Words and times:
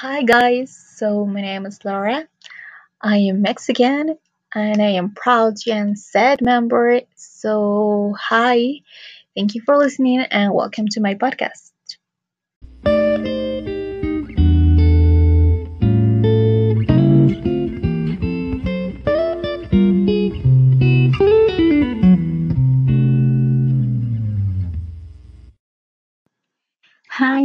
Hi 0.00 0.22
guys, 0.22 0.74
so 0.96 1.26
my 1.26 1.40
name 1.42 1.66
is 1.66 1.84
Laura. 1.84 2.26
I 3.02 3.18
am 3.18 3.42
Mexican 3.42 4.18
and 4.54 4.82
I 4.82 4.90
am 4.90 5.14
proud 5.14 5.54
Gen 5.58 5.96
Z 5.96 6.36
member. 6.40 7.00
So, 7.16 8.14
hi, 8.18 8.80
thank 9.36 9.54
you 9.54 9.62
for 9.62 9.76
listening 9.78 10.20
and 10.20 10.54
welcome 10.54 10.88
to 10.88 11.00
my 11.00 11.14
podcast. 11.16 11.72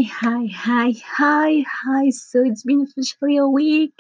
Hi, 0.06 0.48
hi, 0.48 0.94
hi, 1.06 1.66
hi. 1.68 2.10
So, 2.10 2.44
it's 2.44 2.64
been 2.64 2.82
officially 2.82 3.38
a 3.38 3.48
week, 3.48 3.94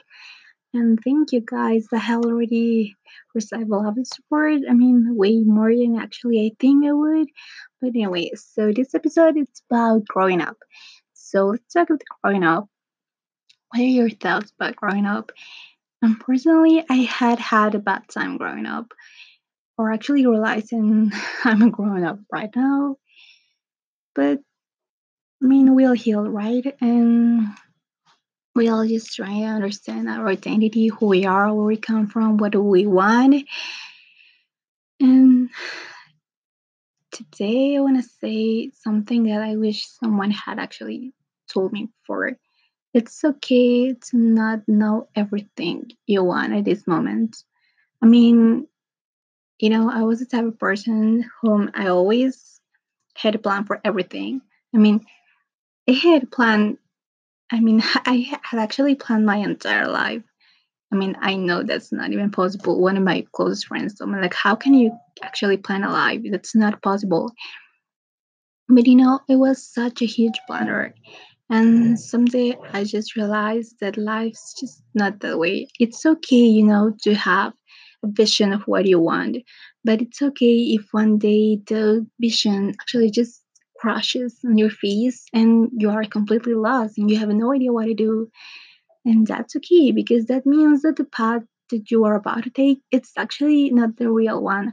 and 0.73 0.99
thank 1.03 1.31
you 1.31 1.41
guys. 1.41 1.87
I 1.93 1.97
have 1.97 2.25
already 2.25 2.95
received 3.33 3.69
a 3.69 3.75
lot 3.75 3.97
of 3.97 4.07
support. 4.07 4.61
I 4.69 4.73
mean, 4.73 5.15
way 5.15 5.39
more 5.39 5.73
than 5.75 5.97
actually 5.97 6.45
I 6.45 6.51
think 6.59 6.85
I 6.85 6.91
would. 6.91 7.27
But 7.81 7.89
anyway, 7.89 8.31
so 8.35 8.71
this 8.71 8.93
episode 8.95 9.37
is 9.37 9.47
about 9.69 10.05
growing 10.05 10.41
up. 10.41 10.57
So, 11.13 11.47
let's 11.47 11.73
talk 11.73 11.89
about 11.89 12.01
growing 12.23 12.43
up. 12.43 12.67
What 13.69 13.81
are 13.81 13.85
your 13.85 14.09
thoughts 14.09 14.51
about 14.51 14.75
growing 14.75 15.05
up? 15.05 15.31
And 16.01 16.19
personally, 16.19 16.83
I 16.89 16.95
had 16.95 17.39
had 17.39 17.75
a 17.75 17.79
bad 17.79 18.07
time 18.09 18.37
growing 18.37 18.65
up, 18.65 18.93
or 19.77 19.91
actually 19.91 20.25
realizing 20.25 21.11
I'm 21.43 21.61
a 21.61 21.69
grown 21.69 22.03
up 22.03 22.19
right 22.31 22.53
now. 22.55 22.97
But 24.15 24.41
I 25.43 25.45
mean, 25.45 25.75
we'll 25.75 25.93
heal, 25.93 26.23
right? 26.23 26.65
And 26.79 27.47
we 28.55 28.69
all 28.69 28.87
just 28.87 29.13
try 29.13 29.27
to 29.27 29.45
understand 29.45 30.07
our 30.07 30.29
identity, 30.29 30.87
who 30.87 31.07
we 31.07 31.25
are, 31.25 31.53
where 31.53 31.65
we 31.65 31.75
come 31.75 32.07
from, 32.07 32.37
what 32.37 32.53
do 32.53 32.61
we 32.61 32.85
want. 32.85 33.45
And 35.01 35.49
today 37.11 37.75
I 37.75 37.81
want 37.81 38.01
to 38.01 38.09
say 38.21 38.71
something 38.83 39.23
that 39.23 39.41
I 39.41 39.57
wish 39.57 39.85
someone 39.85 40.31
had 40.31 40.59
actually 40.59 41.11
told 41.49 41.73
me 41.73 41.89
before. 42.01 42.37
It's 42.93 43.23
okay 43.25 43.93
to 43.93 44.17
not 44.17 44.61
know 44.67 45.09
everything 45.13 45.91
you 46.05 46.23
want 46.23 46.53
at 46.53 46.63
this 46.63 46.87
moment. 46.87 47.43
I 48.01 48.05
mean, 48.05 48.67
you 49.59 49.69
know, 49.69 49.89
I 49.89 50.03
was 50.03 50.19
the 50.19 50.25
type 50.25 50.45
of 50.45 50.59
person 50.59 51.29
whom 51.41 51.69
I 51.73 51.87
always 51.87 52.61
had 53.15 53.35
a 53.35 53.39
plan 53.39 53.65
for 53.65 53.81
everything. 53.83 54.41
I 54.73 54.77
mean, 54.77 55.05
I 55.87 55.93
had 55.93 56.31
planned. 56.31 56.77
I 57.51 57.59
mean, 57.59 57.81
I 58.05 58.29
had 58.43 58.59
actually 58.59 58.95
planned 58.95 59.25
my 59.25 59.37
entire 59.37 59.87
life. 59.87 60.23
I 60.91 60.95
mean, 60.95 61.17
I 61.19 61.35
know 61.35 61.63
that's 61.63 61.91
not 61.91 62.11
even 62.11 62.29
possible. 62.31 62.79
One 62.79 62.97
of 62.97 63.03
my 63.03 63.25
closest 63.33 63.67
friends 63.67 63.95
told 63.95 64.11
me, 64.11 64.19
like, 64.19 64.35
how 64.35 64.55
can 64.55 64.75
you 64.75 64.91
actually 65.23 65.57
plan 65.57 65.83
a 65.83 65.91
life? 65.91 66.21
That's 66.29 66.55
not 66.55 66.83
possible. 66.83 67.31
But 68.69 68.87
you 68.87 68.95
know, 68.95 69.19
it 69.27 69.35
was 69.35 69.73
such 69.73 70.01
a 70.01 70.05
huge 70.05 70.39
blunder. 70.47 70.93
And 71.49 71.99
someday 71.99 72.57
I 72.71 72.83
just 72.83 73.15
realized 73.15 73.75
that 73.81 73.97
life's 73.97 74.55
just 74.59 74.81
not 74.95 75.19
that 75.19 75.37
way. 75.37 75.67
It's 75.79 76.05
okay, 76.05 76.45
you 76.45 76.63
know, 76.63 76.95
to 77.03 77.13
have 77.13 77.53
a 78.03 78.07
vision 78.07 78.53
of 78.53 78.63
what 78.63 78.85
you 78.85 78.99
want, 78.99 79.37
but 79.83 80.01
it's 80.01 80.21
okay 80.21 80.73
if 80.77 80.87
one 80.91 81.17
day 81.17 81.59
the 81.67 82.07
vision 82.19 82.69
actually 82.79 83.11
just 83.11 83.42
crashes 83.83 84.39
on 84.45 84.57
your 84.57 84.69
face 84.69 85.25
and 85.33 85.69
you 85.73 85.89
are 85.89 86.05
completely 86.05 86.53
lost 86.53 86.97
and 86.97 87.11
you 87.11 87.17
have 87.17 87.27
no 87.27 87.53
idea 87.53 87.73
what 87.73 87.85
to 87.85 87.93
do. 87.93 88.29
And 89.03 89.27
that's 89.27 89.57
okay 89.57 89.91
because 89.91 90.27
that 90.27 90.45
means 90.45 90.83
that 90.83 90.95
the 90.95 91.03
path 91.03 91.43
that 91.69 91.91
you 91.91 92.05
are 92.05 92.15
about 92.15 92.43
to 92.43 92.49
take, 92.49 92.79
it's 92.91 93.11
actually 93.17 93.71
not 93.71 93.97
the 93.97 94.09
real 94.09 94.41
one 94.41 94.71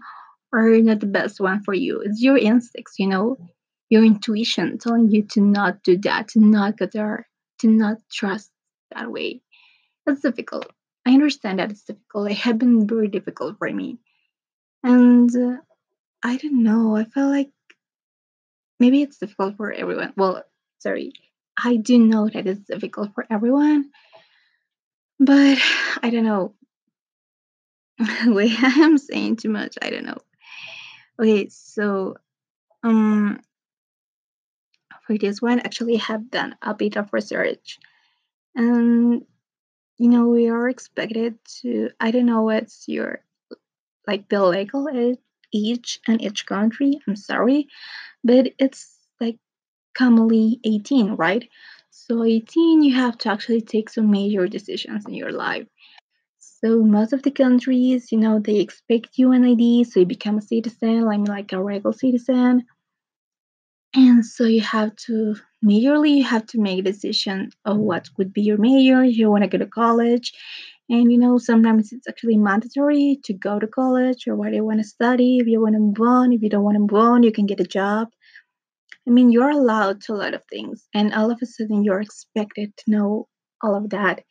or 0.53 0.79
not 0.79 1.01
the 1.01 1.07
best 1.07 1.41
one 1.41 1.61
for 1.65 1.75
you. 1.75 2.01
It's 2.05 2.23
your 2.23 2.39
instincts, 2.39 2.95
you 3.01 3.09
know, 3.09 3.37
your 3.89 4.05
intuition 4.05 4.79
telling 4.79 5.11
you 5.11 5.23
to 5.33 5.41
not 5.41 5.83
do 5.83 5.99
that, 5.99 6.29
to 6.29 6.41
not 6.41 6.79
go 6.79 6.87
there, 6.87 7.27
to 7.61 7.69
not 7.69 7.97
trust 8.13 8.53
that 8.95 9.11
way. 9.11 9.43
It's 10.07 10.21
difficult. 10.21 10.73
I 11.05 11.15
understand 11.15 11.59
that 11.59 11.73
it's 11.73 11.83
difficult. 11.83 12.31
It 12.31 12.37
had 12.37 12.61
been 12.61 12.87
very 12.87 13.09
difficult 13.09 13.59
for 13.59 13.71
me. 13.73 13.99
And 14.85 15.35
uh, 15.35 15.57
I 16.23 16.37
don't 16.37 16.63
know. 16.63 16.95
I 16.97 17.05
felt 17.05 17.33
like 17.33 17.51
maybe 18.81 19.03
it's 19.03 19.19
difficult 19.19 19.57
for 19.57 19.71
everyone. 19.73 20.13
Well, 20.17 20.43
sorry. 20.79 21.13
I 21.63 21.77
do 21.77 21.99
know 21.99 22.29
that 22.29 22.47
it's 22.47 22.67
difficult 22.67 23.15
for 23.15 23.27
everyone, 23.31 23.91
but 25.19 25.59
I 26.03 26.11
don't 26.11 26.25
know. 26.25 26.55
Wait, 28.27 28.53
I 28.63 28.81
am 28.81 28.99
saying 28.99 29.37
too 29.37 29.51
much. 29.51 29.77
I 29.81 29.91
don't 29.91 30.07
know. 30.07 30.19
Okay, 31.21 31.49
so 31.51 32.17
um 32.83 33.41
for 35.07 35.19
this 35.19 35.43
one 35.43 35.61
actually 35.61 35.97
I 35.97 36.05
have 36.05 36.31
done 36.31 36.57
a 36.63 36.73
bit 36.73 36.97
of 36.97 37.13
research 37.13 37.79
and 38.55 39.25
you 39.99 40.09
know 40.09 40.29
we 40.29 40.49
are 40.49 40.69
expected 40.69 41.39
to 41.61 41.91
i 42.01 42.11
don't 42.11 42.27
know 42.27 42.43
what's 42.43 42.89
your 42.89 43.21
like 44.07 44.29
the 44.29 44.43
legal 44.43 44.89
age 44.89 45.19
each 45.53 46.01
and 46.07 46.21
each 46.23 46.47
country 46.47 46.99
i'm 47.07 47.17
sorry 47.17 47.67
but 48.25 48.53
it's 48.59 48.97
like 49.21 49.37
commonly 49.95 50.61
18 50.65 51.13
right? 51.15 51.49
So 51.91 52.23
18 52.25 52.83
you 52.83 52.95
have 52.95 53.19
to 53.19 53.31
actually 53.31 53.61
take 53.61 53.91
some 53.91 54.11
major 54.11 54.47
decisions 54.47 55.05
in 55.07 55.15
your 55.15 55.33
life. 55.33 55.67
So 56.39 56.83
most 56.83 57.13
of 57.13 57.23
the 57.23 57.31
countries 57.31 58.13
you 58.13 58.19
know 58.19 58.39
they 58.39 58.61
expect 58.61 59.19
you 59.19 59.33
an 59.33 59.45
id 59.45 59.85
so 59.85 60.01
you 60.01 60.07
become 60.07 60.39
a 60.39 60.43
citizen 60.43 61.03
like 61.03 61.27
like 61.29 61.53
a 61.53 61.63
regular 61.63 61.93
citizen. 61.93 62.65
And 63.95 64.25
so 64.25 64.45
you 64.45 64.61
have 64.61 64.95
to 65.07 65.35
majorly 65.65 66.19
you 66.19 66.25
have 66.25 66.47
to 66.47 66.61
make 66.61 66.79
a 66.79 66.83
decision 66.83 67.51
of 67.65 67.77
what 67.77 68.09
would 68.17 68.33
be 68.33 68.43
your 68.43 68.59
major 68.59 69.05
you 69.05 69.31
want 69.31 69.43
to 69.43 69.49
go 69.49 69.59
to 69.59 69.67
college 69.67 70.33
and 70.91 71.11
you 71.13 71.19
know 71.19 71.39
sometimes 71.39 71.93
it's 71.93 72.09
actually 72.09 72.37
mandatory 72.37 73.19
to 73.25 73.33
go 73.33 73.59
to 73.59 73.67
college 73.67 74.27
or 74.27 74.35
what 74.37 74.53
you 74.53 74.65
want 74.65 74.81
to 74.81 74.85
study. 74.85 75.39
If 75.39 75.47
you 75.47 75.61
want 75.63 75.75
to 75.77 75.81
move 75.81 76.01
on 76.01 76.33
if 76.33 76.43
you 76.43 76.51
don't 76.51 76.65
want 76.65 76.75
to 76.75 76.81
move 76.81 76.95
on 76.95 77.23
you 77.23 77.33
can 77.33 77.47
get 77.47 77.61
a 77.61 77.65
job. 77.65 78.09
I 79.07 79.11
mean 79.11 79.31
you're 79.31 79.51
allowed 79.51 80.03
to 80.03 80.13
a 80.13 80.21
lot 80.23 80.35
of 80.35 80.43
things 80.51 80.87
and 80.93 81.15
all 81.15 81.31
of 81.31 81.39
a 81.43 81.47
sudden 81.47 81.85
you're 81.85 82.01
expected 82.01 82.77
to 82.79 82.91
know 82.91 83.29
all 83.63 83.77
of 83.77 83.91
that. 83.91 84.25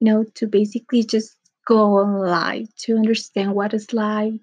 You 0.00 0.06
know 0.06 0.24
to 0.34 0.46
basically 0.46 1.04
just 1.04 1.36
go 1.66 1.98
on 1.98 2.18
life 2.18 2.68
to 2.84 2.96
understand 2.96 3.54
what 3.54 3.72
is 3.72 3.92
life 3.92 4.34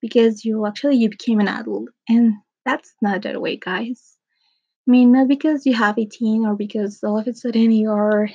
because 0.00 0.44
you 0.44 0.66
actually 0.66 0.96
you 0.96 1.10
became 1.10 1.40
an 1.40 1.48
adult 1.48 1.88
and 2.08 2.34
that's 2.64 2.94
not 3.02 3.22
that 3.22 3.40
way 3.42 3.56
guys. 3.56 4.14
I 4.86 4.90
mean, 4.90 5.12
not 5.12 5.28
because 5.28 5.64
you 5.64 5.74
have 5.74 5.98
18 5.98 6.44
or 6.44 6.56
because 6.56 7.02
all 7.02 7.18
of 7.18 7.26
a 7.26 7.34
sudden 7.34 7.70
you're 7.72 8.28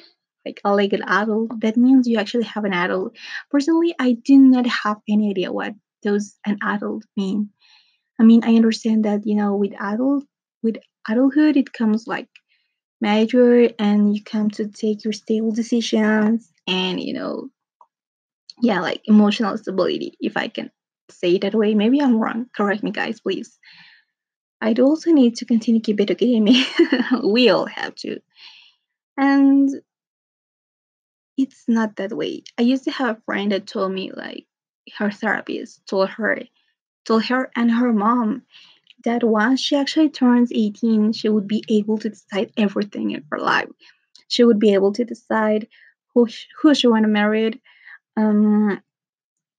like 0.49 0.61
a 0.65 0.75
legal 0.75 1.01
adult, 1.07 1.61
that 1.61 1.77
means 1.77 2.07
you 2.07 2.17
actually 2.17 2.45
have 2.45 2.65
an 2.65 2.73
adult. 2.73 3.15
Personally, 3.51 3.93
I 3.99 4.13
do 4.13 4.37
not 4.37 4.65
have 4.67 4.97
any 5.07 5.29
idea 5.29 5.51
what 5.51 5.73
those 6.03 6.37
an 6.45 6.57
adult 6.63 7.03
mean. 7.15 7.49
I 8.19 8.23
mean, 8.23 8.43
I 8.43 8.55
understand 8.55 9.05
that, 9.05 9.25
you 9.25 9.35
know, 9.35 9.55
with 9.55 9.73
adult 9.79 10.25
with 10.61 10.77
adulthood 11.07 11.55
it 11.55 11.71
comes 11.71 12.07
like 12.07 12.27
major 13.01 13.69
and 13.79 14.13
you 14.15 14.21
come 14.23 14.49
to 14.51 14.67
take 14.67 15.03
your 15.05 15.13
stable 15.13 15.51
decisions 15.51 16.51
and 16.67 16.99
you 16.99 17.13
know, 17.13 17.49
yeah, 18.61 18.81
like 18.81 19.01
emotional 19.05 19.57
stability, 19.57 20.17
if 20.19 20.35
I 20.35 20.47
can 20.49 20.71
say 21.09 21.35
it 21.35 21.41
that 21.41 21.55
way. 21.55 21.75
Maybe 21.75 22.01
I'm 22.01 22.19
wrong. 22.19 22.47
Correct 22.55 22.83
me 22.83 22.91
guys, 22.91 23.21
please. 23.21 23.57
I'd 24.61 24.79
also 24.79 25.11
need 25.11 25.35
to 25.37 25.45
continue 25.45 25.79
keep 25.81 25.99
it 25.99 26.11
educating 26.11 26.43
me. 26.43 26.65
we 27.23 27.49
all 27.49 27.65
have 27.67 27.95
to. 27.95 28.19
And 29.17 29.69
it's 31.39 31.63
not 31.67 31.95
that 31.97 32.13
way. 32.13 32.43
I 32.57 32.63
used 32.63 32.83
to 32.85 32.91
have 32.91 33.17
a 33.17 33.21
friend 33.21 33.51
that 33.53 33.67
told 33.67 33.93
me 33.93 34.11
like 34.11 34.45
her 34.97 35.11
therapist 35.11 35.85
told 35.87 36.09
her 36.11 36.39
told 37.05 37.25
her 37.25 37.49
and 37.55 37.71
her 37.71 37.93
mom 37.93 38.43
that 39.05 39.23
once 39.23 39.61
she 39.61 39.75
actually 39.75 40.09
turns 40.09 40.51
18, 40.53 41.13
she 41.13 41.29
would 41.29 41.47
be 41.47 41.63
able 41.69 41.97
to 41.99 42.09
decide 42.09 42.51
everything 42.57 43.11
in 43.11 43.23
her 43.31 43.39
life. 43.39 43.69
She 44.27 44.43
would 44.43 44.59
be 44.59 44.73
able 44.73 44.93
to 44.93 45.05
decide 45.05 45.67
who 46.13 46.27
sh- 46.27 46.47
who 46.61 46.75
she 46.75 46.87
want 46.87 47.03
to 47.03 47.09
marry, 47.09 47.61
um, 48.17 48.81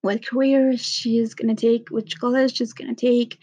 what 0.02 0.26
career 0.26 0.76
she's 0.76 1.34
gonna 1.34 1.54
take, 1.54 1.90
which 1.90 2.18
college 2.20 2.56
she's 2.56 2.72
gonna 2.74 2.94
take, 2.94 3.38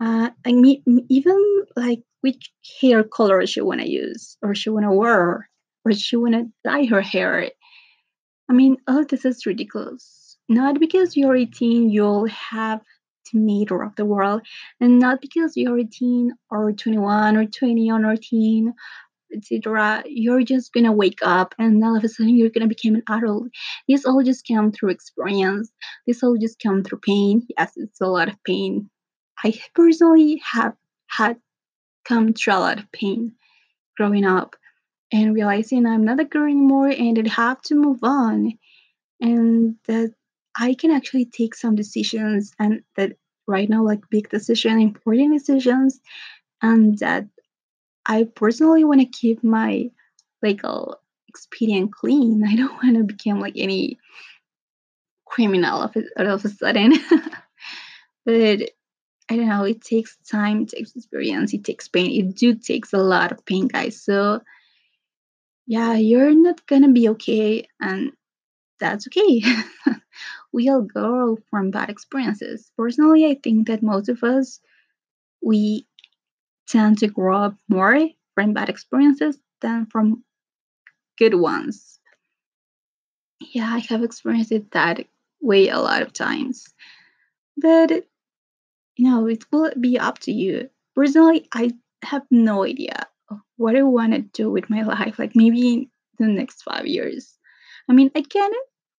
uh, 0.00 0.30
I 0.44 0.52
mean, 0.52 0.82
even 1.08 1.64
like 1.76 2.02
which 2.22 2.52
hair 2.80 3.04
color 3.04 3.46
she 3.46 3.60
wanna 3.60 3.84
use, 3.86 4.36
or 4.42 4.54
she 4.54 4.70
wanna 4.70 4.92
wear, 4.94 5.48
or 5.84 5.92
she 5.92 6.16
wanna 6.16 6.44
dye 6.64 6.86
her 6.86 7.00
hair. 7.02 7.50
I 8.48 8.52
mean, 8.52 8.76
all 8.88 9.04
this 9.04 9.24
is 9.24 9.46
ridiculous. 9.46 10.36
Not 10.48 10.78
because 10.78 11.16
you're 11.16 11.36
18, 11.36 11.90
you'll 11.90 12.26
have 12.26 12.80
the 13.32 13.40
meter 13.40 13.82
of 13.82 13.96
the 13.96 14.04
world, 14.04 14.42
and 14.80 15.00
not 15.00 15.20
because 15.20 15.56
you're 15.56 15.78
18 15.78 16.32
or 16.50 16.72
21 16.72 17.36
or 17.36 17.46
20 17.46 17.90
or 17.90 17.98
19 17.98 18.72
etc. 19.34 20.02
You're 20.06 20.42
just 20.42 20.72
gonna 20.72 20.92
wake 20.92 21.20
up 21.22 21.54
and 21.58 21.82
all 21.82 21.96
of 21.96 22.04
a 22.04 22.08
sudden 22.08 22.36
you're 22.36 22.50
gonna 22.50 22.66
become 22.66 22.96
an 22.96 23.02
adult. 23.08 23.48
This 23.88 24.04
all 24.04 24.22
just 24.22 24.46
come 24.46 24.72
through 24.72 24.90
experience. 24.90 25.70
This 26.06 26.22
all 26.22 26.36
just 26.36 26.60
come 26.62 26.82
through 26.82 27.00
pain. 27.00 27.46
Yes, 27.56 27.72
it's 27.76 28.00
a 28.00 28.06
lot 28.06 28.28
of 28.28 28.42
pain. 28.44 28.88
I 29.44 29.54
personally 29.74 30.42
have 30.44 30.74
had 31.08 31.36
come 32.04 32.32
through 32.32 32.54
a 32.54 32.58
lot 32.58 32.78
of 32.78 32.90
pain 32.92 33.34
growing 33.96 34.24
up 34.24 34.56
and 35.12 35.34
realizing 35.34 35.86
I'm 35.86 36.04
not 36.04 36.20
a 36.20 36.24
girl 36.24 36.44
anymore 36.44 36.88
and 36.88 37.18
I 37.18 37.30
have 37.30 37.62
to 37.62 37.74
move 37.74 38.00
on 38.02 38.58
and 39.20 39.76
that 39.86 40.14
I 40.58 40.74
can 40.74 40.90
actually 40.90 41.26
take 41.26 41.54
some 41.54 41.76
decisions 41.76 42.52
and 42.58 42.82
that 42.96 43.16
right 43.46 43.68
now 43.68 43.84
like 43.84 44.10
big 44.10 44.28
decisions, 44.28 44.82
important 44.82 45.32
decisions 45.32 46.00
and 46.62 46.98
that 46.98 47.26
I 48.06 48.24
personally 48.24 48.84
want 48.84 49.00
to 49.00 49.06
keep 49.06 49.42
my 49.44 49.90
legal 50.42 50.92
uh, 50.92 51.00
expedient 51.28 51.92
clean. 51.92 52.44
I 52.46 52.56
don't 52.56 52.72
want 52.82 52.96
to 52.96 53.04
become 53.04 53.40
like 53.40 53.54
any 53.56 53.98
criminal 55.26 55.82
of 55.82 55.96
all 56.18 56.26
of 56.26 56.44
a 56.44 56.48
sudden. 56.48 56.94
but 58.24 58.70
I 59.28 59.36
don't 59.36 59.48
know, 59.48 59.64
it 59.64 59.82
takes 59.82 60.16
time, 60.30 60.62
it 60.62 60.68
takes 60.68 60.94
experience, 60.94 61.52
it 61.52 61.64
takes 61.64 61.88
pain. 61.88 62.10
It 62.10 62.36
do 62.36 62.54
takes 62.54 62.92
a 62.92 62.98
lot 62.98 63.32
of 63.32 63.44
pain, 63.44 63.66
guys. 63.66 64.00
So 64.00 64.40
yeah, 65.66 65.94
you're 65.94 66.34
not 66.34 66.64
gonna 66.66 66.92
be 66.92 67.08
okay, 67.10 67.68
and 67.80 68.12
that's 68.78 69.06
okay. 69.08 69.42
we 70.52 70.68
all 70.68 70.82
grow 70.82 71.38
from 71.50 71.70
bad 71.70 71.90
experiences. 71.90 72.70
Personally, 72.76 73.26
I 73.26 73.38
think 73.42 73.66
that 73.66 73.82
most 73.82 74.08
of 74.08 74.22
us 74.22 74.60
we 75.42 75.86
tend 76.68 76.98
to 76.98 77.08
grow 77.08 77.36
up 77.36 77.56
more 77.68 78.08
from 78.34 78.52
bad 78.52 78.68
experiences 78.68 79.38
than 79.60 79.86
from 79.86 80.24
good 81.18 81.34
ones. 81.34 81.98
Yeah, 83.40 83.70
I 83.72 83.78
have 83.90 84.02
experienced 84.02 84.52
it 84.52 84.70
that 84.72 85.06
way 85.40 85.68
a 85.68 85.78
lot 85.78 86.02
of 86.02 86.12
times. 86.12 86.66
But 87.56 87.90
you 88.96 89.10
know, 89.10 89.26
it 89.26 89.44
will 89.52 89.72
be 89.78 89.98
up 89.98 90.18
to 90.20 90.32
you. 90.32 90.70
Personally, 90.94 91.48
I 91.52 91.72
have 92.02 92.22
no 92.30 92.64
idea 92.64 93.06
what 93.56 93.76
I 93.76 93.82
want 93.82 94.12
to 94.12 94.20
do 94.20 94.50
with 94.50 94.70
my 94.70 94.82
life, 94.82 95.18
like 95.18 95.32
maybe 95.34 95.74
in 95.74 96.26
the 96.26 96.32
next 96.32 96.62
five 96.62 96.86
years. 96.86 97.34
I 97.88 97.92
mean, 97.92 98.10
I 98.14 98.22
can 98.22 98.50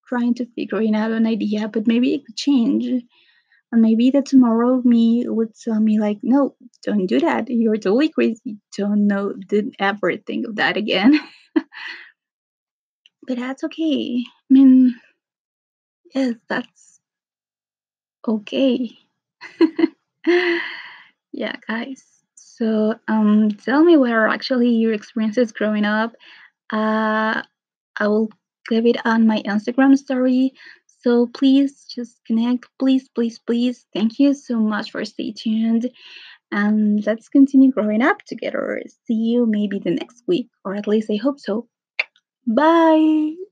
trying 0.07 0.33
to 0.35 0.45
figure 0.55 0.81
out 0.95 1.11
an 1.11 1.27
idea, 1.27 1.67
but 1.67 1.87
maybe 1.87 2.13
it 2.13 2.25
could 2.25 2.37
change. 2.37 3.03
And 3.71 3.81
maybe 3.81 4.11
that 4.11 4.25
tomorrow 4.25 4.81
me 4.83 5.25
would 5.27 5.53
tell 5.55 5.79
me 5.79 5.99
like, 5.99 6.19
no, 6.23 6.55
don't 6.83 7.05
do 7.05 7.19
that. 7.19 7.49
You're 7.49 7.75
totally 7.75 8.09
crazy. 8.09 8.57
Don't 8.77 9.07
know, 9.07 9.33
didn't 9.33 9.75
ever 9.79 10.15
think 10.15 10.47
of 10.47 10.55
that 10.55 10.77
again. 10.77 11.19
but 13.27 13.37
that's 13.37 13.65
okay. 13.65 14.23
I 14.25 14.53
mean, 14.53 14.95
yes, 16.15 16.35
that's 16.47 17.01
okay. 18.25 18.97
yeah, 21.33 21.55
guys. 21.67 22.16
So, 22.57 22.95
um, 23.07 23.51
tell 23.51 23.83
me 23.83 23.97
what 23.97 24.11
are 24.11 24.27
actually 24.27 24.69
your 24.69 24.93
experiences 24.93 25.51
growing 25.51 25.85
up. 25.85 26.15
Uh, 26.71 27.43
I 27.99 28.07
will 28.07 28.29
give 28.67 28.85
it 28.85 28.97
on 29.05 29.27
my 29.27 29.41
Instagram 29.43 29.97
story. 29.97 30.53
So 31.03 31.27
please 31.27 31.85
just 31.85 32.19
connect. 32.25 32.65
Please, 32.79 33.07
please, 33.09 33.39
please. 33.39 33.85
Thank 33.93 34.19
you 34.19 34.33
so 34.33 34.59
much 34.59 34.91
for 34.91 35.05
stay 35.05 35.31
tuned. 35.31 35.89
And 36.51 37.05
let's 37.05 37.29
continue 37.29 37.71
growing 37.71 38.01
up 38.01 38.23
together. 38.23 38.81
See 39.05 39.13
you 39.13 39.45
maybe 39.45 39.79
the 39.79 39.91
next 39.91 40.23
week, 40.27 40.49
or 40.65 40.75
at 40.75 40.87
least 40.87 41.09
I 41.11 41.17
hope 41.17 41.39
so. 41.39 41.67
Bye. 42.47 43.46